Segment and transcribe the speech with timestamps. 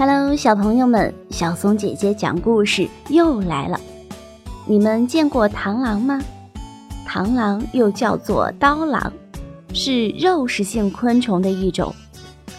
[0.00, 3.78] Hello，小朋友们，小松姐姐讲故事又来了。
[4.64, 6.18] 你们见过螳螂吗？
[7.06, 9.12] 螳螂又叫做刀螂，
[9.74, 11.94] 是肉食性昆虫的一种。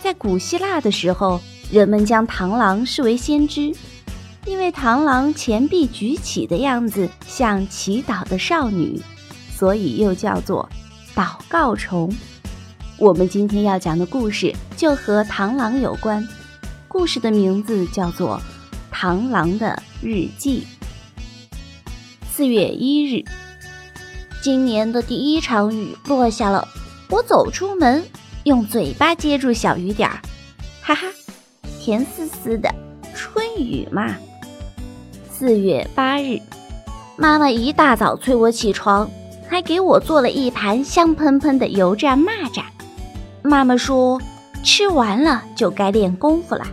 [0.03, 1.41] 在古希腊的时候，
[1.71, 3.73] 人们将螳螂视为先知，
[4.45, 9.01] 因为螳螂前臂举起的样子像祈祷的少女，
[9.51, 10.69] 所以又叫做
[11.15, 12.07] 祷告虫。
[12.99, 16.23] 我们今天要讲的故事就和螳螂有关。
[16.91, 18.41] 故事的名字叫做
[18.93, 20.67] 《螳螂的日记》。
[22.29, 23.23] 四月一日，
[24.43, 26.67] 今年的第一场雨落下了。
[27.09, 28.03] 我走出门，
[28.43, 30.19] 用嘴巴接住小雨点儿，
[30.81, 31.07] 哈哈，
[31.79, 32.69] 甜丝丝的
[33.15, 34.13] 春雨嘛。
[35.31, 36.41] 四月八日，
[37.15, 39.09] 妈妈一大早催我起床，
[39.47, 42.63] 还给我做了一盘香喷喷的油炸蚂蚱。
[43.43, 44.21] 妈妈说，
[44.61, 46.67] 吃完了就该练功夫了。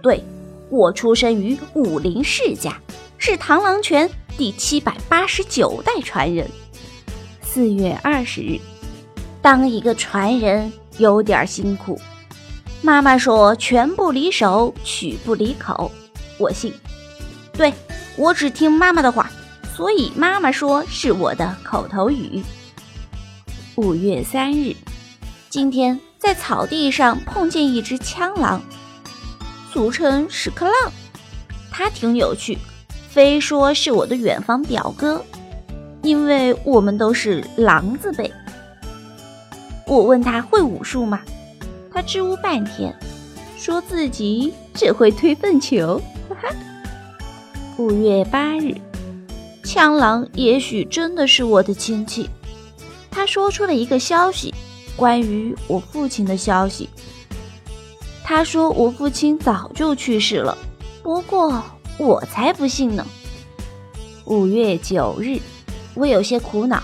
[0.00, 0.22] 对，
[0.70, 2.80] 我出生于武林世家，
[3.18, 6.48] 是螳螂拳第七百八十九代传人。
[7.42, 8.60] 四月二十日，
[9.42, 12.00] 当一个传人有点辛苦。
[12.80, 15.90] 妈妈说：“拳不离手，曲不离口。”
[16.38, 16.72] 我信。
[17.52, 17.74] 对，
[18.16, 19.28] 我只听妈妈的话，
[19.74, 22.40] 所以妈妈说是我的口头语。
[23.74, 24.76] 五月三日，
[25.50, 28.62] 今天在草地上碰见一只枪狼。
[29.72, 30.92] 俗称屎壳郎，
[31.70, 32.56] 他挺有趣，
[33.10, 35.22] 非说是我的远房表哥，
[36.02, 38.32] 因为我们都是狼字辈。
[39.86, 41.20] 我问他会武术吗？
[41.92, 42.94] 他支吾半天，
[43.58, 46.00] 说自己只会推粪球。
[46.28, 46.48] 哈哈。
[47.76, 48.74] 五月八日，
[49.62, 52.28] 枪狼也许真的是我的亲戚。
[53.10, 54.54] 他说出了一个消息，
[54.96, 56.88] 关于我父亲的消息。
[58.28, 60.58] 他说：“我父亲早就去世了，
[61.02, 61.64] 不过
[61.96, 63.06] 我才不信呢。”
[64.26, 65.40] 五月九日，
[65.94, 66.82] 我有些苦恼，“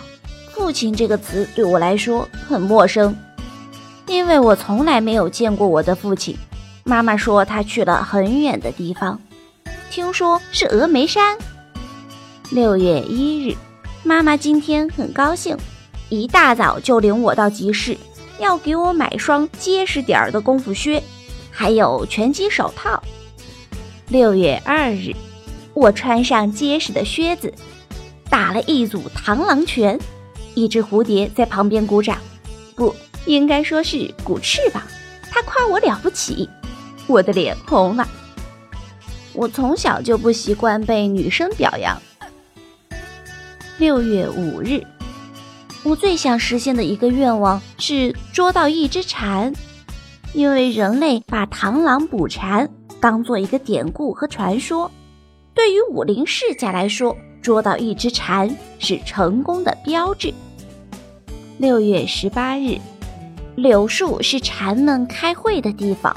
[0.57, 3.15] 父亲”这个词对我来说很陌生，
[4.07, 6.35] 因为我从来没有见过我的父亲。
[6.83, 9.21] 妈妈说他去了很远的地方，
[9.91, 11.37] 听说是峨眉山。
[12.49, 13.55] 六月一日，
[14.03, 15.55] 妈妈今天很高兴，
[16.09, 17.95] 一大早就领我到集市，
[18.39, 21.03] 要给我买双结实点儿的功夫靴。
[21.55, 23.01] 还有拳击手套。
[24.09, 25.15] 六月二日，
[25.73, 27.55] 我穿上结实的靴子，
[28.29, 29.99] 打了一组螳螂拳。
[30.57, 32.19] 一只蝴蝶在旁边鼓掌，
[32.75, 32.95] 不
[33.27, 34.83] 应该说是鼓翅膀。
[35.31, 36.49] 它夸我了不起，
[37.07, 38.07] 我的脸红了。
[39.33, 42.01] 我从小就不习惯被女生表扬。
[43.79, 44.85] 六月五日，
[45.83, 49.53] 我最想实现的一个愿望是捉到一只蝉。
[50.35, 52.69] 因为人类把螳螂捕蝉
[53.01, 54.91] 当做一个典故和传说，
[55.55, 60.35] 对于武林世家来说，捉到一只蝉是成功的标志。
[61.59, 62.79] 六月十八日，
[63.55, 66.17] 柳树是蝉们开会的地方，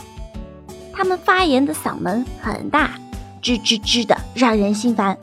[0.92, 3.00] 它们发言的嗓门很大，
[3.44, 5.16] 吱吱吱的，让人心烦。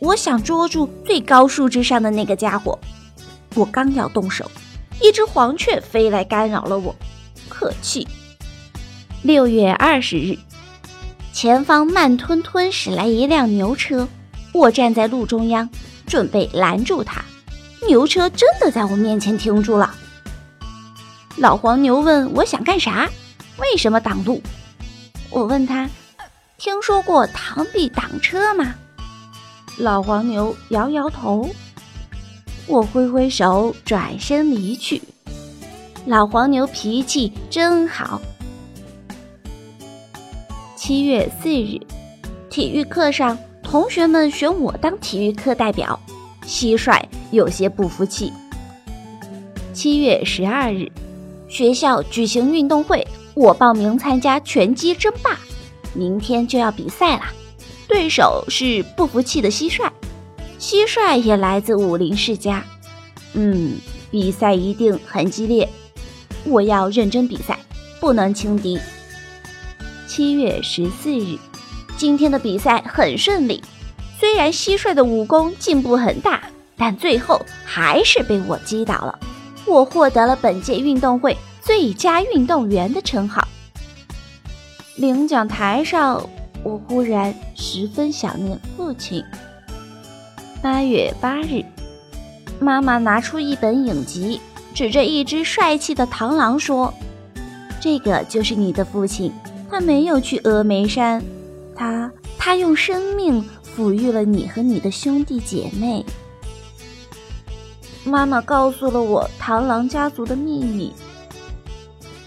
[0.00, 2.78] 我想捉住最高树枝上的那个家伙，
[3.54, 4.44] 我刚要动手，
[5.00, 6.94] 一只黄雀飞来干扰了我。
[7.48, 8.06] 可气！
[9.22, 10.38] 六月二十日，
[11.32, 14.06] 前方慢吞吞驶来一辆牛车，
[14.52, 15.68] 我站在路中央，
[16.06, 17.24] 准备拦住他。
[17.88, 19.92] 牛车真的在我面前停住了。
[21.36, 23.10] 老黄牛问我想干啥？
[23.58, 24.40] 为什么挡路？
[25.30, 25.90] 我问他，
[26.56, 28.72] 听说过螳臂挡车吗？
[29.78, 31.50] 老黄牛摇摇头。
[32.68, 35.02] 我挥挥手，转身离去。
[36.06, 38.22] 老黄牛脾气真好。
[40.88, 41.78] 七月四日，
[42.48, 46.00] 体育课上，同学们选我当体育课代表，
[46.46, 46.98] 蟋蟀
[47.30, 48.32] 有些不服气。
[49.74, 50.90] 七月十二日，
[51.46, 55.38] 学校举行运动会，我报名参加拳击争霸，
[55.92, 57.24] 明天就要比赛了，
[57.86, 59.90] 对手是不服气的蟋蟀，
[60.58, 62.64] 蟋蟀也来自武林世家，
[63.34, 63.76] 嗯，
[64.10, 65.68] 比赛一定很激烈。
[66.46, 67.58] 我要认真比赛，
[68.00, 68.80] 不能轻敌。
[70.08, 71.38] 七月十四日，
[71.98, 73.62] 今天的比赛很顺利。
[74.18, 76.40] 虽然蟋蟀的武功进步很大，
[76.78, 79.18] 但最后还是被我击倒了。
[79.66, 83.46] 我获得了本届运动会最佳运动员的称号。
[84.96, 86.26] 领奖台上，
[86.64, 89.22] 我忽然十分想念父亲。
[90.62, 91.62] 八月八日，
[92.58, 94.40] 妈妈拿出一本影集。
[94.74, 96.94] 指着一只帅气的螳螂说
[97.80, 99.32] ：“这个就是你的父亲，
[99.70, 101.22] 他没有去峨眉山，
[101.76, 103.44] 他他用生命
[103.76, 106.04] 抚育了你和你的兄弟姐妹。
[108.04, 110.92] 妈妈告诉了我螳螂家族的秘密。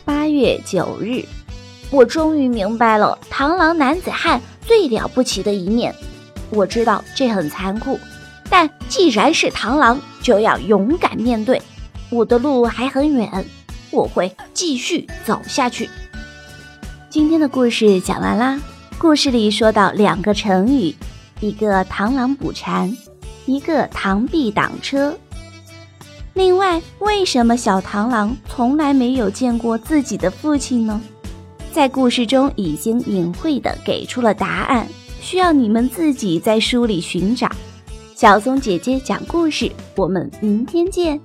[0.06, 1.26] 八月九日，
[1.90, 5.94] 我终于明白了螳螂男子汉最了不起的一面。
[6.52, 8.00] 我知道这很残酷，
[8.50, 11.60] 但既然是螳螂，就要勇敢面对。
[12.12, 13.46] 我的路还很远，
[13.90, 15.90] 我会继续走下去。
[17.12, 18.58] 今天的故事讲完啦。
[18.98, 20.96] 故事里说到两个成语，
[21.42, 22.90] 一个螳螂捕蝉，
[23.46, 25.14] 一个螳臂挡车。
[26.36, 31.02] 另外，为什么小螳螂从来没有见过自己的父亲呢？
[31.74, 34.88] 在故事中已经隐晦地给出了答案，
[35.20, 37.52] 需要你们自己在书里寻找。
[38.16, 41.20] 小松姐姐讲故事，我们明天见。